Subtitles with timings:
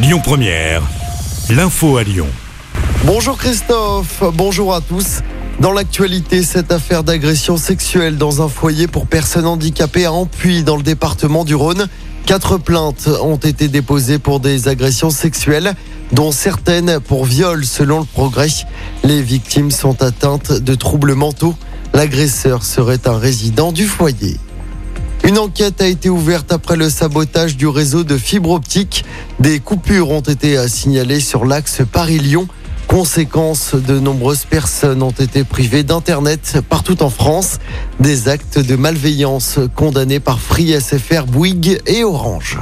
[0.00, 0.82] Lyon Première,
[1.50, 2.28] l'info à Lyon.
[3.04, 5.22] Bonjour Christophe, bonjour à tous.
[5.58, 10.76] Dans l'actualité, cette affaire d'agression sexuelle dans un foyer pour personnes handicapées à Ampuy dans
[10.76, 11.88] le département du Rhône.
[12.26, 15.74] Quatre plaintes ont été déposées pour des agressions sexuelles,
[16.12, 18.46] dont certaines pour viol selon le progrès.
[19.02, 21.56] Les victimes sont atteintes de troubles mentaux.
[21.92, 24.36] L'agresseur serait un résident du foyer.
[25.28, 29.04] Une enquête a été ouverte après le sabotage du réseau de fibre optique.
[29.40, 32.48] Des coupures ont été signalées sur l'axe Paris-Lyon.
[32.86, 37.58] Conséquence, de nombreuses personnes ont été privées d'Internet partout en France.
[38.00, 42.58] Des actes de malveillance condamnés par Free SFR, Bouygues et Orange.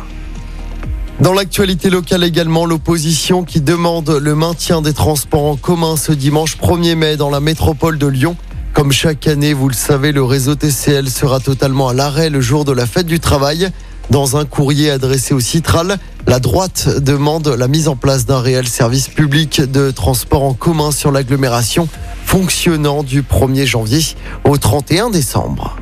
[1.20, 6.58] Dans l'actualité locale également, l'opposition qui demande le maintien des transports en commun ce dimanche
[6.58, 8.36] 1er mai dans la métropole de Lyon.
[8.76, 12.66] Comme chaque année, vous le savez, le réseau TCL sera totalement à l'arrêt le jour
[12.66, 13.70] de la fête du travail.
[14.10, 18.68] Dans un courrier adressé au Citral, la droite demande la mise en place d'un réel
[18.68, 21.88] service public de transport en commun sur l'agglomération
[22.26, 24.02] fonctionnant du 1er janvier
[24.44, 25.78] au 31 décembre.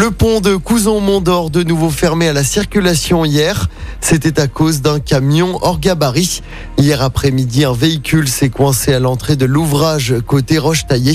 [0.00, 3.68] Le pont de Couson-Mont-d'Or de nouveau fermé à la circulation hier.
[4.00, 6.40] C'était à cause d'un camion hors gabarit.
[6.76, 11.14] Hier après-midi, un véhicule s'est coincé à l'entrée de l'ouvrage côté Roche-Taillé.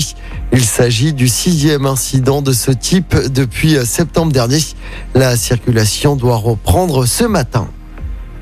[0.52, 4.60] Il s'agit du sixième incident de ce type depuis septembre dernier.
[5.14, 7.68] La circulation doit reprendre ce matin.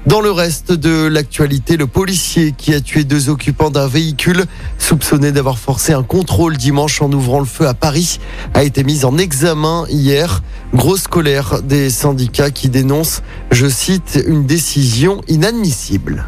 [0.05, 5.31] Dans le reste de l'actualité, le policier qui a tué deux occupants d'un véhicule soupçonné
[5.31, 8.19] d'avoir forcé un contrôle dimanche en ouvrant le feu à Paris
[8.53, 10.43] a été mis en examen hier.
[10.75, 16.27] Grosse colère des syndicats qui dénoncent, je cite, une décision inadmissible.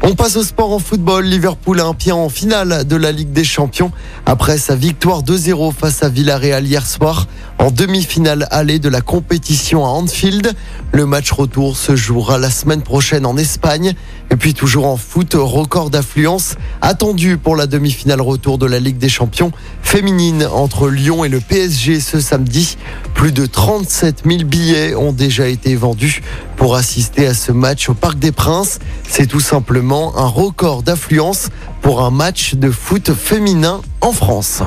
[0.00, 1.24] On passe au sport en football.
[1.24, 3.90] Liverpool a en finale de la Ligue des Champions
[4.26, 7.26] après sa victoire 2-0 face à Villarreal hier soir
[7.58, 10.54] en demi-finale allée de la compétition à Anfield.
[10.92, 13.94] Le match retour se jouera la semaine prochaine en Espagne.
[14.30, 18.98] Et puis toujours en foot, record d'affluence attendu pour la demi-finale retour de la Ligue
[18.98, 19.50] des Champions
[19.82, 22.76] féminine entre Lyon et le PSG ce samedi.
[23.18, 26.22] Plus de 37 000 billets ont déjà été vendus
[26.56, 28.78] pour assister à ce match au Parc des Princes.
[29.08, 31.48] C'est tout simplement un record d'affluence
[31.82, 34.62] pour un match de foot féminin en France.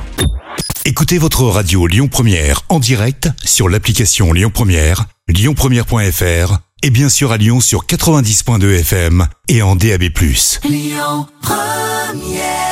[0.83, 7.31] Écoutez votre radio Lyon Première en direct sur l'application Lyon Première, lyonpremière.fr et bien sûr
[7.31, 10.09] à Lyon sur 90.2 FM et en DAB+.
[10.65, 12.70] Lyon Première